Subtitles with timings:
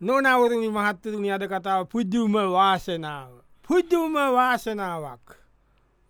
[0.00, 3.32] නොනවරුණි මහත්තතුනි අද කතාව පුද්දුම වාසනාව.
[3.62, 5.26] පුද්දුම වාසනාවක්.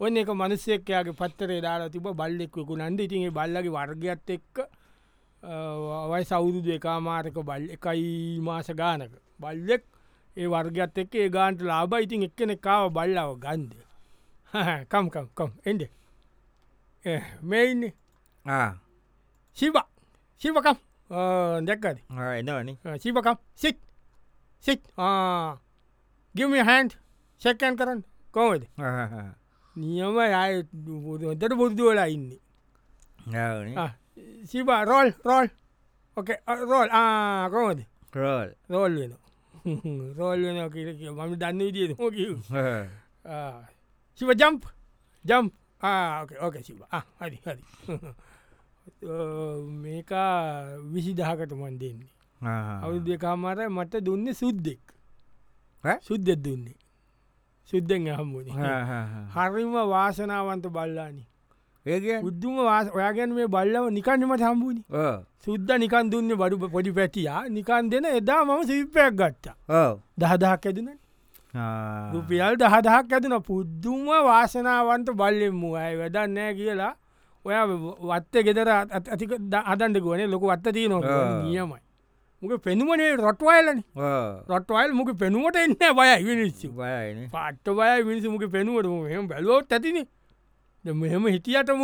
[0.01, 4.57] ඔන්න එක මනසෙක්කයාගේ පත්තරේ දාලා තිබ බල්ලෙක්වෙකු නන්ද ඉතින්ගේ බල්ලගේ වර්ගයක්ත් එක්ක
[6.11, 9.13] වයි සෞදුදු එකමාරක බල් එකයි මාස ගානක.
[9.41, 9.85] බල්ලෙක්
[10.37, 13.75] ඒ වර්ගත් එක්ක ඒ ගාන්ට ලාබ ඉතින් එක්කන කාව බල්ලාව ගන්ද?
[14.91, 15.83] කම්කම්කම් එඩ
[17.43, 17.93] මෙයින්නේ
[21.11, 23.79] ශිව ශිවකම් දැක්කද එනවනි ශිවකම් සිත්
[24.65, 24.83] සිත්
[26.35, 26.91] ගිම හැන්්
[27.43, 28.01] සැකැන් කරන්න
[28.33, 28.63] කොමද
[29.77, 32.41] නියම අය හොතට බුද්ධුවලා ඉන්නේ
[34.45, 35.49] සිබ රෝල් රෝල්
[36.17, 36.89] ඕකේ රෝල්
[37.51, 39.13] කොමද කරෝල් රෝල් වෙන
[40.17, 42.33] රෝල් වෙන කිය මම දන්න විදිිය හෝකිව
[44.21, 44.63] සිව ජම්ප්
[45.25, 45.53] ජම්ප්
[46.41, 46.81] ඕක සිව
[47.21, 47.63] හරි හරි
[49.75, 52.13] මේකා විසි දහකට මන් දෙන්නේ.
[52.83, 54.81] අවුදු දෙකාමර මට දුන්න සුද්දෙක්.
[56.03, 56.77] සුද්දෙත් දුන්නේ.
[57.65, 58.49] සුද්දෙන් හම්බුණ
[59.35, 61.25] හරිම වාසනාවන්ත බල්ලානි.
[61.87, 64.83] ඒ උද්දුම ඔයාගැන මේ බල්ලව නිකන්නමට හම්බුණි
[65.47, 67.49] සුද්ද නිකන් දුන්න බඩු පොඩි පැටියා.
[67.49, 69.57] නිකන් දෙන එදා මම සිල්පයක් ගත්තා.
[70.19, 70.89] දහදහක් ඇදන
[72.13, 73.35] රුපියල් දහදහක් ඇදන.
[73.43, 76.93] පුද්දුම වාසනාවන්ත බල්ලෙම්මු අය වැඩන්නෑ කියලා
[77.45, 77.55] ඔය
[78.11, 79.33] වත්ත ගෙදර ඇතික
[79.73, 81.81] අදන්ඩ ගුවනේ ලොක වත්ත තිය නො නියමයි.
[82.43, 83.79] මුක පෙනුමනේ රොට්වයිලන
[84.51, 88.89] රොට්වයිල් මුක පෙනුවට එන්න බය විනිස්සු බයන පට්ට බය මිනිසු මුක පෙනුවට?
[88.89, 90.07] මෙම බැලෝත් ඇතින.
[90.85, 91.81] මෙහෙම හිටියටම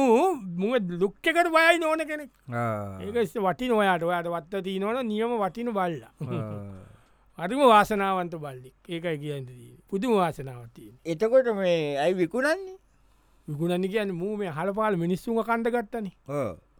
[0.60, 2.30] මුව දුක්්‍යකට බයයි නොන කෙනෙක්.
[3.00, 3.16] ඒක
[3.46, 4.28] වටි නොයාට ඔයාට.
[4.34, 6.02] වත්ත තිී නොන නියම වටින බල්ල.
[7.38, 9.46] අරිම වාසනාවන්ත බල්ලි ඒකයි කියන්න.
[9.88, 12.76] පුදුම වාසනාවතිය එතකොට මේ ඇයි විකුණන්නේ
[13.50, 16.06] විගුණනි කියන්න මූ මේ හලපාල මිනිස්සුම කණ්ඩ ගත්තන.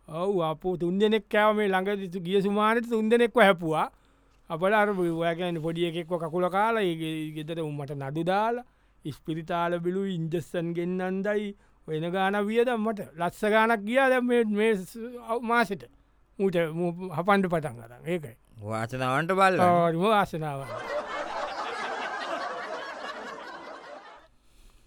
[0.09, 3.87] ඔවු අප තුන් දෙනෙක් කෑව මේ ළඟ ගිය සුමානට තුන් දෙනෙක්ව හැපුවා.
[4.51, 8.67] අපට අර ඔයකැන පොඩිය එකෙක්ව කකුල කාලා ඒ ගෙතට උම්මට නඩු දාලා
[9.05, 11.49] ඉස්පිරිතාල බිලු ඉන්ජස්සන් ගෙන්න්නන්දයි
[11.89, 14.75] වෙන ගාන වියදම්මට ලස්ස ගානක් ගියා දැ මේ
[15.51, 15.83] මාසට.
[16.39, 16.57] මූට
[17.17, 18.37] හපන්ඩ පටන් කරන්න ඒකයි.
[18.63, 19.61] වාසනාවන්ට බල්ල.
[19.61, 20.90] ම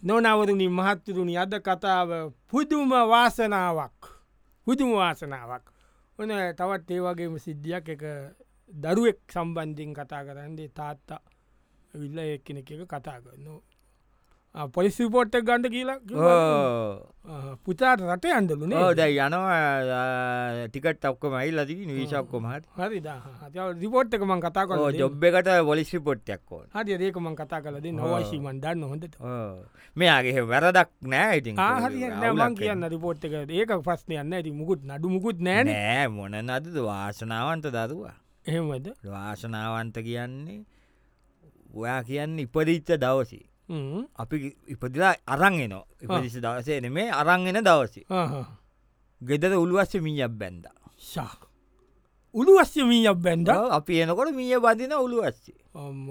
[0.03, 2.09] නොනවරුණි මහත්තරුණි අද කතාව
[2.47, 3.99] පුදුම වාසනාවක්.
[4.67, 5.65] පුදුම වාසනාවක්.
[6.19, 8.03] ඕන තවත් ඒ වගේම සිද්ධියක් එක
[8.69, 11.21] දරුවෙක් සම්බන්ධින් කතා කරන්නේ තාත්තා
[11.93, 13.61] විල්ල එක්කෙන එක කතා කරන්න
[14.53, 15.97] පොලිසි පෝට්ට ගණඩ කියලා
[17.65, 22.99] පුතාට රට අන්දලුනේ දැයි යනවා ටිකට ඔක්කොම අයි ලදී විශක්කොමහට හරි.
[23.81, 26.67] රිපෝට් එක මං කතා කර ජොබ් එකට පොලිසි ඕන.
[26.69, 29.15] හරි රේකමං කතා කලද නවශීමන් දන්න හොඳට.
[29.95, 31.57] මෙයාගේ වැරදක් නෑ ඉතින්.
[31.57, 33.49] හරි මං කියන්න රිපෝට් එක.
[33.49, 35.65] ඒක ප්‍රශ්නය යන්න ඇති මුකුත් නඩු මුකුත් නෑන.
[35.67, 38.13] නෑ මොන නද වාසනාවන්ත දරුවා.
[38.45, 38.93] එහෙමද?
[39.03, 40.61] වාසනාවන්ත කියන්නේ
[41.73, 43.41] ඔයා කියන්න ඉපදිච්ච දවසි
[44.16, 48.06] අපි ඉපදිලා අරංගෙන ඉපදිසි දවසේ නෙමේ අරංගෙන දවසි.
[49.22, 50.66] ගෙදර උළුවස්ස මීයක් බැන්ද
[50.97, 51.53] ශා
[52.35, 55.59] උළුවස්්‍ය මීයක් බැන්ඩ අපි එනකොට මීය බදින උළුවස්සේ.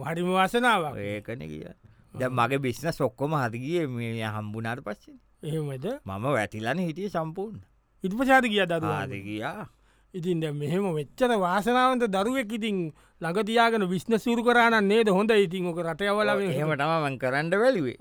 [0.06, 1.66] හරිම වාසනාව ඒකන කිය
[2.14, 5.86] ද මගේ බිස්න සොක්කොම හරිගිය මේ හම්බුනාට පස්සේ එහෙමද?
[6.00, 7.62] මම වැටිලන හිටිය සම්පූර්ණ.
[8.04, 9.66] ඉට පසාද කිය දද ආද කියා
[10.14, 15.08] ඉතින් මෙහෙම වෙච්චර වාසනාවන්ත දරුවෙක් ඉතින් ළඟතියාගෙන විශ්න සුරු කරන්න නේද?
[15.08, 17.96] හොඳ ඉතින් ඕක රටයවල එහෙමටමන් කරන්න වැලිවේ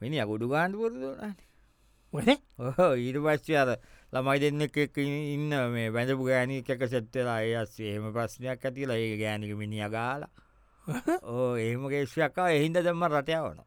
[0.00, 0.94] මිනි අගුඩු ගාන්ඩ පුරද
[2.12, 3.70] වනේ ඔහ ඊට පස්්චය අර
[4.12, 9.56] ළමයි දෙන්න එක ඉන්න මේ බැඳපු ගෑනි එක සෙට්ටලා අයස්සේ එහෙම ප්‍රශ්නයක් ඇතිලා ඒ ගෑනික
[9.56, 10.26] මිනි අගාල
[11.24, 13.58] ඕ ඒම ගේශයක්කා එහින්ද දෙම රටයවන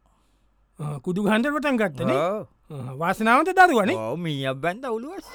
[1.01, 2.11] කුදු හන්ඩ පටන් ගත්තන
[2.95, 5.27] වාසනාවන්ත දරුවනේ ඕ මීයක් බැන්ද ඔලුවස්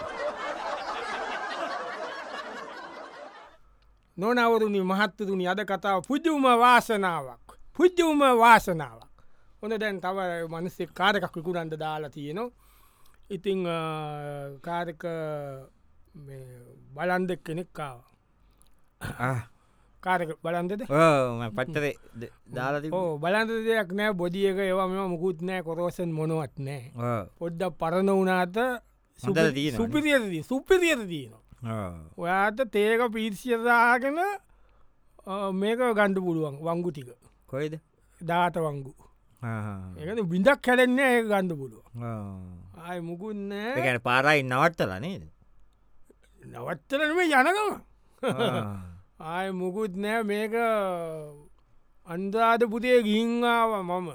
[4.17, 5.47] නොනවරුණි මහත්තතුනි.
[5.49, 7.47] අද කතාව පුද්ජුම වාසනාවක්.
[7.77, 9.15] පුද්ජුම වාසනාවක්.
[9.63, 12.51] හොඳ දැන් තව මනසේ කාරකක් විකුරන්ට දාලා තියෙනවා.
[13.31, 13.65] ඉතිං
[14.67, 15.03] කාරක
[16.95, 17.99] බලන්දෙක් කෙනෙක්කාව
[20.01, 20.83] කාරක බලන්දද?
[21.57, 21.85] පච්චර
[22.57, 22.91] දාලති
[23.23, 24.13] බලන්ද දෙයක් නෑ.
[24.13, 25.63] බොදියක ඒවා මෙම මුකුත් නෑ.
[25.63, 26.83] කොරෝසන් මොනවත් නෑ.
[27.39, 28.57] පොඩ්ඩ පරණ වනාට
[29.21, 34.19] සුපිරියද සුපිරියද තියනවා ඔයාට තේක පිරිසියදාගෙන
[35.61, 37.09] මේක ගණ්ඩ පුළුවන් වංගු ටික.
[37.51, 37.75] කොයිද?
[38.21, 38.93] දාට වංගු.
[39.99, 41.85] ඒකන බිඳක් කැලෙන්නේ ඒ ගණ්ඩ පුළුව
[42.87, 45.25] ආය මුකුන්න ගැන පාරයි නවත්තල නේද?
[46.43, 47.71] නවත්තලම යනකම
[49.33, 50.55] ආය මුකුත් නෑ මේක
[52.07, 54.09] අන්දාද පුතේ ගිංආව මම.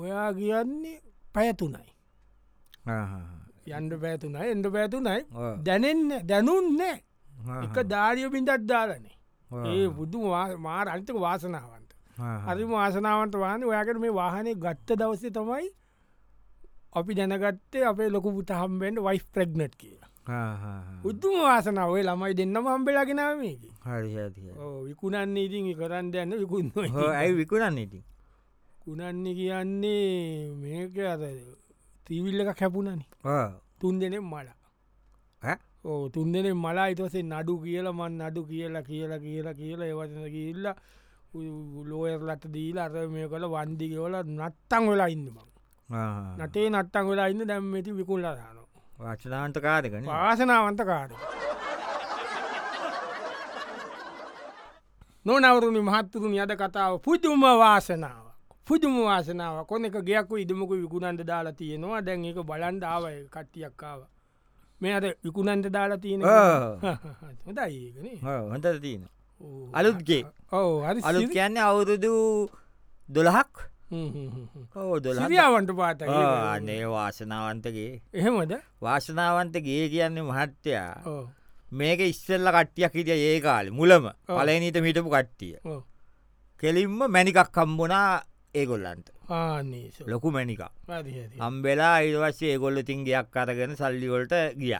[0.00, 0.98] ඔයා කියන්නේ
[1.34, 1.92] පැයතුනයි
[3.66, 5.20] යන්ඩ පැතුනයි එඩ පැතුනයි
[5.66, 6.96] දැනෙන්න දැනුන් නෑ.
[7.64, 9.16] එක ධාරිය බිඳත් දාලනේ.
[9.70, 10.18] ඒ බුදු
[10.66, 11.90] මාර අන්තක වාසනාවන්ත.
[12.46, 15.68] හරිම වාසනාවන්ත වාන ඔයාකට මේ වාහනය ගත්ත දවසේ තමයි
[16.98, 20.10] අපි දැනගත්තේ අපේ ලොකු පුතහම්බෙන්ට වයිස් ප්‍රග්නට් කියලා.
[21.04, 22.02] උද්දුම වාසනාවේ.
[22.08, 23.62] ළමයි දෙන්නම හම්බෙලාගෙනාවේක
[24.88, 26.70] විකුණන්නේ ඉතින් කරන්න යන්න විකුන්න
[27.14, 28.04] ඇයි විකුණන්න ඉතින්?
[28.84, 31.22] කුණන්නේ කියන්නේ මේක අත
[32.06, 33.06] තීවිල්ල එක කැපුණනි
[33.80, 34.56] තුන් දෙනෙ මලා.
[35.84, 40.66] ඕ තුන් දෙනෙ මලා ඉතසේ නඩු කියල මන් නඩු කියලා කියලා කියලා කියලා ඒවතන කියල්ල
[41.84, 45.38] ලෝයර්ලට දීල අර මේ කළ වන්දිගවල නත්තං වෙලා ඉන්නම
[46.38, 48.58] නටේ නත්තං වෙලා ඉන්න දැම්මති විකුල්ල දාන
[48.98, 51.12] වචනාන්ත කාරකන වාසනාවන්ත කාරක
[55.26, 58.25] නොනවරුණි මහත්තුරුණි අද කතාව පුදුම වාසනාව
[58.66, 62.00] පුදුම වාසනාව කොනෙක ගයක් ඉදමක විකුණන්ට දාලා තියෙනවා.
[62.02, 64.00] දැන් එක බලන්ඩාවය කට්ටියක්කාව
[64.80, 66.22] මේ අද විකුණන්ට දාලා තියෙන
[67.46, 69.06] හොදයි ඒකන හොඳ තියෙන
[69.72, 70.22] අලුත්ගේ
[70.52, 72.12] ඕ අලුත් කියන්නේ අවුරුදු
[73.08, 73.54] දොළහක්?
[75.00, 78.52] දොලාවන්ට පාත අනේ වාසනාවන්තගේ එහෙමද?
[78.82, 80.92] වාසනාවන්තගේ කියන්නේ මහත්තයා.
[81.72, 83.70] මේක ඉස්සල්ල කට්ටියක් හිටිය ඒ කාල.
[83.70, 84.10] මුලම.
[84.28, 85.54] පලනීට මිටපු කට්ටිය.
[86.62, 88.22] කෙලින්ම මැනිකක් කම්බුණා
[88.56, 89.08] ඒගොල්ලන්ට.
[90.06, 90.62] ලොකු මැනික
[91.40, 94.74] අම්බෙලා ඉදවස්සේ ඒගොල්ල තින් ගයක් අරගෙන සල්ලිවොල්ට ගිය.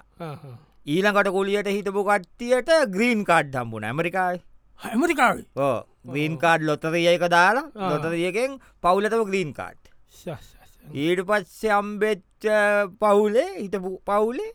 [0.87, 4.43] ඊළඟට කොලියට හිතපු කට්ටියට ග්‍රීන් කාඩ් හම්බුණ ඇමරිකායි
[4.81, 5.39] ඇමරිකාව?
[5.59, 9.81] ඕ ග්‍රීන් කාඩ් ලොතරියක දාලා ලොතරියකෙන් පවුලටම ග්‍රීන් කාඩ්
[10.97, 12.47] ඊට පස්සේ අම්බෙච්ච
[13.01, 14.53] පවුලේ හිටපු පවුලේ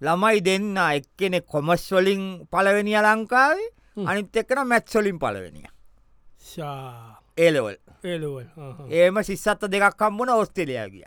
[0.00, 3.70] ළමයි දෙන්න එක්කෙනෙ කොමස්වලින් පලවෙනි ලංකාවේ
[4.06, 5.68] අනිත් එක්කන මැත්සොලින් පලවෙනිය
[7.38, 7.76] ඒලවල්
[8.92, 11.04] ඒම සිස්සත්ත දෙකක් කම්බුණ ඔස්ටෙලයා ගිය.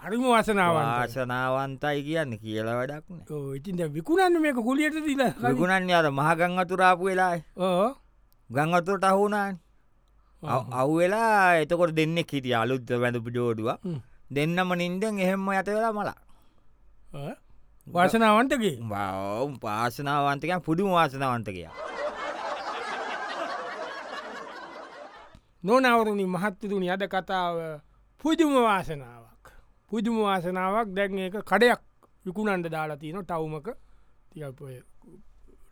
[0.00, 3.20] හරිම වසනාව ආශනාවන්තයි කියන්න කියල වැඩක්න
[3.54, 7.36] ඉතින් විකුණන්න මේක කුලියට දිල විකුණන්න අද මහගං අතුරාපු වෙලා
[8.50, 9.54] ගං අතුරට අහුනාන්
[10.42, 13.70] අව් වෙලා එතකොට දෙන්නෙක් හිටිය අලුත්ත වැඳපු ජෝඩුව.
[14.30, 16.18] දෙන්නම නින්දෙන් එහෙම ඇත වෙලා මලා.
[17.86, 21.72] වාසනාවන්තගේ බව පාසනාවන්තකයන් පුදුම වාසනාවන්තකයා
[25.64, 27.56] නොනවරුණි මහත්තතුනි අද කතාව
[28.20, 29.44] පුදුම වාසනාවක්.
[29.90, 30.88] පුදුම වාසනාවක්.
[30.96, 31.80] දැන් ඒක කඩයක්
[32.26, 33.68] විකුණන්ට දාලා තියෙන ටවුමක.
[34.30, 34.82] තියපය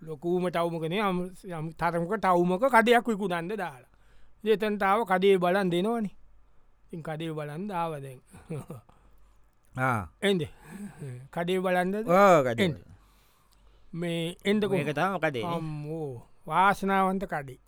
[0.03, 0.94] ලොකූම ටවමකන
[1.50, 3.93] යම් තරමක ටවුමක කඩයක් විකුණන්ද දාලා.
[4.44, 6.11] දෙතන්ටාව කඩේ බලන් දෙනවනි.
[6.93, 8.21] ඉන් කඩේ බලන් දාව දැන්.
[10.23, 10.43] එන්ද
[11.31, 11.94] කඩේ බලන්ද
[13.93, 15.44] මේ එන්දකො එකතාම කඩේ.
[15.47, 17.59] අම්මෝ වාසනාවන්ත කඩේ.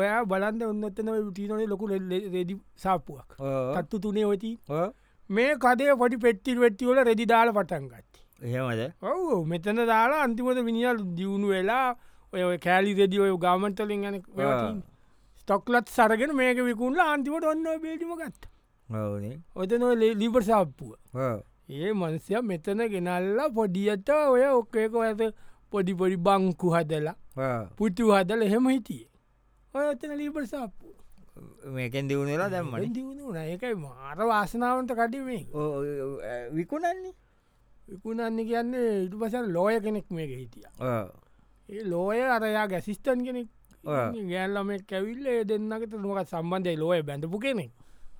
[0.00, 3.30] ඔයා බලන්ද ඔන්නත්තන ටිනොන ලොකු රෙදි සාපුුවක්
[3.76, 4.52] තත්තු තුනේ ඔති
[5.30, 8.20] මේ කදේ පොඩි පෙට්ටිල් වෙට්ටිවල රෙදි දාල පටන් ගත්ති.
[8.46, 8.80] එහෙමද?
[9.02, 11.88] ඔවු මෙතන දාලා අන්තිමට විනිියල් දියුණු වෙලා
[12.32, 14.16] ඔය කෑලි රෙදි ඔය ගාමන්තලින් යන
[15.40, 18.42] ස්ටොක්ලත් සරගෙන මේක විකුණල අන්තිමට ඔන්න බේටිම ගත්ත.
[19.54, 19.84] ඔතන
[20.22, 20.96] ලිබර් සාප්පුුව.
[21.70, 25.20] ඒ මනසය මෙතන ගෙනල්ලා පොඩියට ඔය ඔක්කේක ඇත
[25.70, 27.16] පොඩි පොඩි බංකු හදලා
[27.78, 29.04] පුටු හදල එහෙම හිටිය.
[29.74, 30.86] ඔය එතන ලීබර් සාප්පු.
[31.74, 35.44] මේකෙන් දියුණලා දැම්ම දියුණු ඒකයි මාර වාසනාවන්ට කටි මේ
[36.54, 37.14] විකුණන්නේ?
[37.88, 40.66] විකුණන්න කියන්නේ ඉටු පසල් ලෝය කෙනෙක් මේක හිටිය.
[41.68, 43.48] ඒ ලෝය අරයා ගැසිස්ටන් කෙනෙක්
[44.30, 47.72] ගෑල්ලම කැවිල්ල දෙන්නකට නොක සම්බන්ධය ලෝය බැඳපු කෙනෙක්.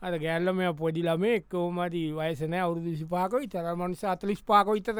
[0.02, 4.98] අද ගෑල්ලම පොඩිලම එක්කෝමති වයසන අවුදු සිපාකොයි තරමන්ස අතලිස් පාකො ඉතර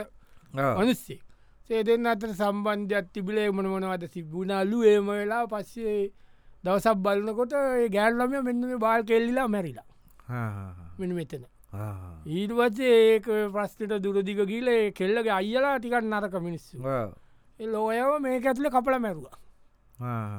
[1.71, 5.99] ඒ දෙන්න අතර සම්බන්ධයක් තිබිලේ මනමනවද සිබුණල්ලු ඒම වෙලා පස්සේ
[6.65, 7.55] දවසක් බලන්නකොට
[7.95, 9.87] ගෑල්ලම මෙන්න බාල් කෙල්ලිලා මැරිලා.
[10.99, 11.45] මෙ මෙතන.
[12.29, 16.77] ඊට පස්සේ ඒක ප්‍රස්්ට දුරදික ගීල කෙල්ලගේ අයියලා ටිකත් නරක මිනිස්සු.
[17.61, 19.37] ලෝයව මේක ඇතුල කපල මැරුවා.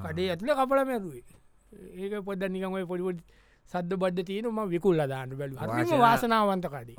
[0.06, 1.24] කඩේ ඇතුල කපල මැරුවේ.
[1.96, 3.24] ඒක පොද නිකමයි පොඩිපොඩි
[3.72, 5.56] සද්ද බද්ධ තියනම විකුල්ල දාන්න බැලු
[6.00, 6.98] වාසනාවන්ත කඩේ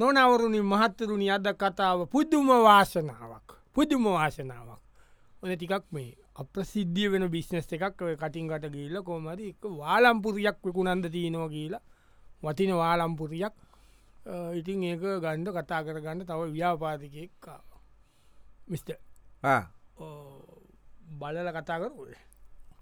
[0.00, 3.48] නොනවරුණි මහත්තරුණි අද කතාව පුද්දුම වාසනාවක්.
[3.74, 4.80] පුදුම වාසනාවක්.
[5.40, 11.82] ඕන ටිකක් මේ අප්‍රසිද්ධිය වෙන බිස්නස් එකක් කටින්ගට ගීල කෝමරි එක වාලම්පුරියක් විකුණන්ද තියනවා කියලා.
[12.42, 13.54] වතින වාලම්පුරියක්.
[14.54, 17.64] ඉතින් ඒක ගණ්ඩ කතා කර ගන්න තව ව්‍යාපාතිකෙක්කාව
[18.68, 18.88] මිස්ට
[21.20, 22.20] බලල කතා කරුවේ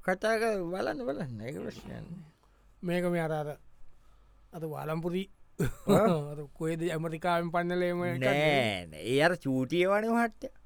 [0.05, 1.41] කතාක බලන්න බලන්න.
[1.41, 2.07] එක ප්‍රශ්නයන්න
[2.83, 3.49] මේක මේ අරර
[4.53, 5.29] අත වාලම්පුරී
[6.59, 10.59] කොේද ඇමරිකාවෙන් පන්නලේම නෑ ඒ අර චූටිය වන හට්ට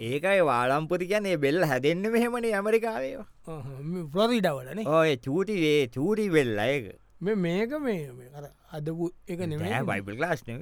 [0.00, 3.60] ඒකයි වාලම්පති කියන්නේ බෙල්ල හැදෙන්න්න මෙහෙමන ඇමරිකාවේවා
[4.12, 6.90] ෆ්ලොරිඩවලන ඔය චූටියේ චූටි වෙල්ල ඒක.
[7.20, 10.58] මේ මේක මේ අර අදපු එක නෙමේ බයිබල් ලාස් නෙ?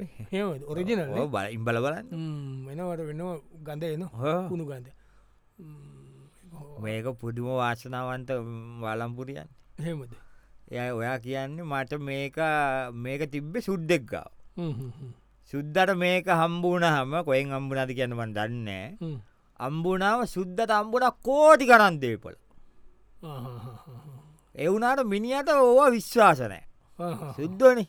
[0.66, 2.06] ඔරිජිනල් බල ඉම්බල බලන්න.
[2.68, 3.26] වෙනවට වෙන
[3.64, 4.08] ගඳ එන
[4.48, 4.88] කුණු ගන්ද
[6.80, 8.30] මේක පුදුම වාසනාවන්ත
[8.82, 9.48] වලම්පුරියන්.
[9.80, 10.27] හෙමද
[10.70, 12.36] එය ඔයා කියන්නේ මට මේක
[12.94, 14.30] මේක තිබ්බෙ සුද්දෙක්ගාව
[15.52, 18.70] සුද්දට මේක හම්බුණ හම කොයෙන් අම්බුණද කියන්නවන් දන්න
[19.60, 22.36] අම්බුණාව සුද්දට අම්බුණ කෝටි කරන් දේපල.
[24.54, 26.64] එවුනාට මිනිට ඕවා විශ්වාසනෑ
[27.32, 27.84] සුද්දනි.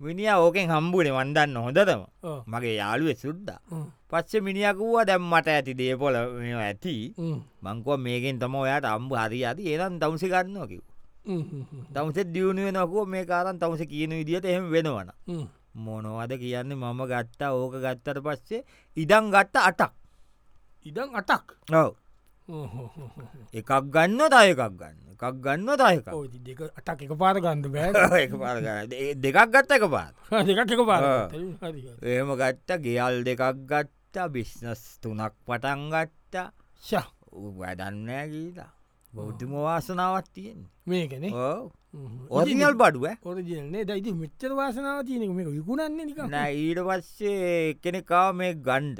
[0.00, 2.02] මිනිිය ඕකෙන් හම්බුණේ වන්දන්න හොඳතම
[2.46, 3.60] මගේ යාළුව සුද්දා.
[4.10, 6.14] පච්ච මිනිියකුවා දැම්මට ඇති දේපොල
[6.58, 6.94] ඇති.
[7.62, 10.82] මංකුව මේකෙන් තම ඔයාට අම්බ හරි අති ඒනම් දවසි ගන්නවා කිව්
[11.28, 15.12] තවසේ දියුණුව නොකුව මේ කාරන් තවස කියන විදිට එහෙම වෙනවන
[15.76, 18.64] මොනවද කියන්නේ මම ගත්තා ඕක ගත්තට පස්සේ
[18.96, 19.92] ඉඩං ගත්ත අටක්.
[20.86, 21.46] ඉඩං අටක්?
[21.72, 21.92] ඔව.
[23.52, 24.96] එකක් ගන්න තය එකක් ගන්න?
[25.12, 26.06] එකක් ගන්න තයක
[26.46, 28.58] දෙක අටක් එක පාර ගන්ද බෑ පාර
[29.22, 30.14] දෙකක් ගත්ත එක පාත්
[30.48, 31.02] දෙකක් එක පාර
[32.02, 36.48] ඒම ගත්ත ගෙයල් දෙකක් ගත්තා බිස්නස් තුනක් පටන් ගත්තා.
[36.82, 37.06] ශ
[37.58, 38.77] වැඩන්නෑ ගීලා
[39.18, 41.24] බෞද්ධම වාසනාවත් තියෙන් මේකන.
[42.30, 46.18] ඔරිියල් බඩුව ඔරජනේ දයිති මෙච්චර වාසනාව තියනෙ මේක විකුණන්නේ නික
[46.62, 48.98] ඊට පස්සේ කෙනෙකාව මේ ගණ්ඩ.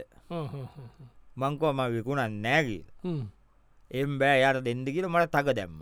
[1.36, 2.84] මංකෝම විකුණන් නෑගී
[3.90, 5.80] එම් බෑ යට දෙන්න කියල මට තක දැම්ම.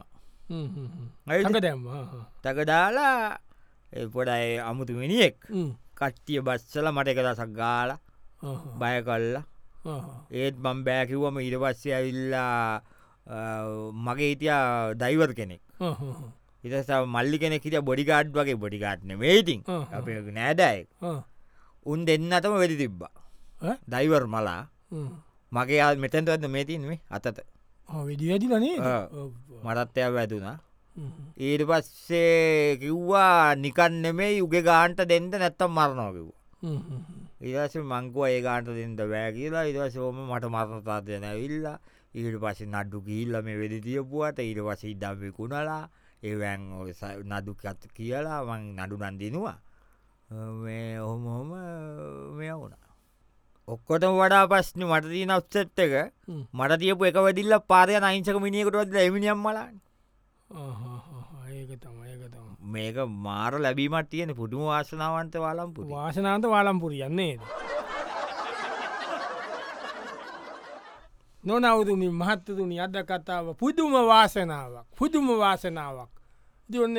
[1.61, 1.85] දැම්ම
[2.43, 3.39] තක දාලා
[4.13, 5.39] පොඩයි අමුතු මිනිියෙක්
[5.99, 7.91] කට්ටිය බස්සල මට එක දසක් ගාල
[8.81, 9.45] බය කල්ලා
[10.31, 12.83] ඒත් මං බෑකිව්වම ඉට පස්සේ ඇවිල්ලා
[14.07, 14.53] මගේ හිටිය
[15.03, 15.63] දයිවර් කෙනෙක්.
[16.65, 19.61] ඉත මල්ලි කෙනෙක් හිට බොඩිකාඩ් වගේ බොඩිකාට්න මේටිං
[19.97, 20.07] අප
[20.39, 20.87] නෑදයි
[21.87, 23.15] උන් දෙන්නතම වෙඩි තිබ්බා.
[23.89, 24.63] දයිවර් මලා.
[25.53, 27.27] මගේ මෙතැන්ටවන්න මේතින්ේ අතත
[28.09, 28.77] වෙඩි වැදිලනේ
[29.65, 30.57] මටත්තය වැදුනා.
[31.39, 36.41] ඊට පස්සේ කිව්වා නිකන් නෙමේ යුගෙ ගාන්ට දෙන්ට නැත්තම් මරණෝ කිව්වා.
[37.49, 39.65] ඉදස මංකුව ඒ ගාන්ට දෙෙන්ට බෑ කියලා.
[39.71, 41.79] ඉදසෝම මට මරණතාදයන ඇවිල්ලා
[42.17, 45.85] ඊට පස නඩ්ඩු ගිල්ල මේ වෙදි තියපුුවට ඊට පස ඉදම් විකුණලා
[46.23, 46.61] ඒවැන්
[47.25, 49.59] නඩුකත් කියලා මං නඩු නන්දිනවා
[50.57, 51.51] මේ ඔහොම හොම
[52.33, 52.87] මෙය වුණා.
[53.69, 55.93] ඔක්කොට වඩා පස්්න මට තියන ඔත්සෙට් එක
[56.53, 59.75] මට තියපු එක වැඩිල්ල පාරය අයිංසක මිනිියකටවත් එමිනිියම් මලන්න
[61.49, 67.35] ඒක තම ඒක තම මේක මාර ලැබීමට තියෙන පුදුම වාසනාවන්ත වාලම්පු වාසනාන්ත වාලම්පුර යන්නේ
[71.47, 76.11] නොනවුතුනි මහත්තතුනි අද කතාව පුදුම වාසනාවක් පුදුම වාසනාවක්.
[76.69, 76.99] දියන්න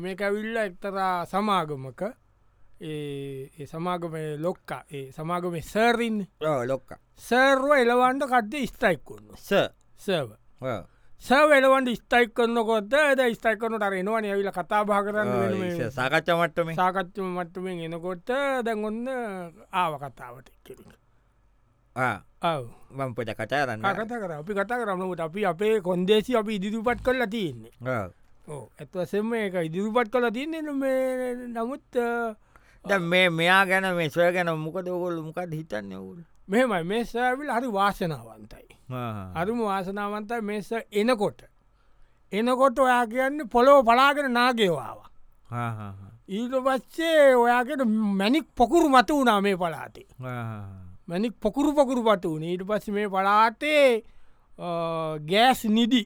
[0.00, 2.02] මේක විල්ල එක්තරා සමාගමක
[2.82, 6.18] ඒ සමාගම ලොක්ක ඒ සමාගම සෑරින්
[6.66, 6.90] ලොක්ක.
[7.18, 9.48] සෑර්ව එලවන්ට කට්ටේ ස්ටයික්කුන්න ස
[9.98, 10.30] සර්ව
[11.20, 17.80] සවලවන්ට ස්ටයික් කරන්නකොත් ද ස්ටයික් කරන තර එනවා ඇවිල කතා භා කරන්න සාකච්චමටම සාකච්චම මට්ටමෙන්
[17.86, 18.28] එනකොට
[18.62, 19.08] දැන් ඔන්න
[19.72, 20.92] ආව කතාවට කෙරෙන
[21.96, 24.32] මම් පොට කටාරන්න කතා කර.
[24.32, 27.72] අපි කතා කරන්නට අපි අපේ කොන්දේසි අපි ඉදිරිපත් කරලා තියන්නේ.
[28.78, 31.98] ඇත්වසෙම එක ඉදිරිපත් කලා තියන්නේ මේ නමුත්
[33.02, 37.68] මේ මෙයා ගැන මේ සොය ගැන මොකද ඔකොල් මොකද හිතන්න ඔවුල් මෙමයි මේ සෑවිල් හරි
[37.72, 38.68] වාසනාවන්තයි.
[39.34, 41.40] අරුම වාසනාවන්තයි මේස එනකොට.
[42.32, 44.98] එනකොට ඔයා කියන්න පොලෝ පලාගෙන නාගේවාව
[46.28, 47.82] ඊට පස්සේ ඔයාගෙන
[48.18, 50.06] මැනික් පොකුරු මත වුණා මේ පලාතේ
[51.08, 52.42] මැනික් පොකුරු පොකුරු පට වුණ.
[52.42, 54.02] ඊට පස්ස මේ පලාතේ
[55.30, 56.02] ගෑස් නිදි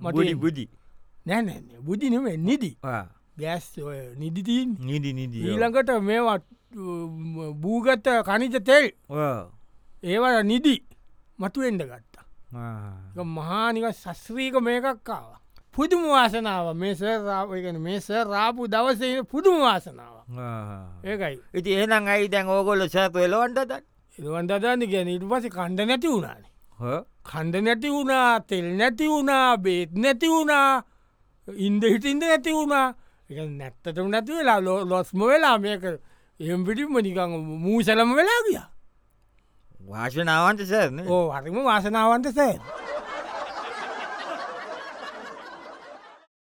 [0.00, 0.64] මටලි බුදි
[1.26, 2.70] නැනැ බුදි නෙමේ නිදි.
[3.38, 3.66] ගෑස්
[4.20, 6.44] නිදිතින් නිදි නිදී ඊළඟට මේවත්
[7.62, 8.86] භූගත කනිජ තෙල්.
[10.02, 10.74] ඒවට නිදි
[11.38, 12.26] මතුවෙන්ඩ ගත්තා.
[13.36, 15.30] මහානික ශස්ත්‍රීක මේකක්කාව
[15.74, 16.66] පුදුම වාසනාව.
[16.76, 20.16] මේ සරාපයගෙන මේ ස රාපු දවසේ පුදුම වාසනාව
[21.04, 21.38] ඒකයි.
[21.54, 23.72] ඉති එනම් අයි දැන් ඕගොල්ල සෑප එලවන්ටද
[24.18, 26.42] එවන්ට දන්න ගැන ඉට පස කණ්ඩ නැති වුණාන.
[27.24, 30.82] කණ්ඩ නැති වුණා තෙල් නැති වුණා බේත් නැති වුණා
[31.48, 32.94] ඉන්ද හිටින්ද නැති වුණා.
[33.30, 35.84] එක නැත්තටම නැති වෙලා ලොස්ම වෙලා මේක
[36.40, 38.60] එම් පිටිම නිකං මූසලම වෙලා ගිය.
[39.88, 42.54] වාශනාවන්ත සෑන ඕ හරිම වාසනාවන්ත සෑ